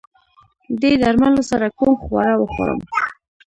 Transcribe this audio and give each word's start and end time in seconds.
دې 0.81 0.91
درملو 1.01 1.41
سره 1.49 1.67
کوم 1.77 1.93
خواړه 2.03 2.33
وخورم؟ 2.37 2.79